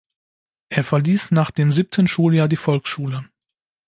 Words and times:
Er 0.69 0.83
verließ 0.83 1.29
nach 1.29 1.51
dem 1.51 1.71
siebten 1.71 2.07
Schuljahr 2.07 2.47
die 2.47 2.55
Volksschule. 2.57 3.29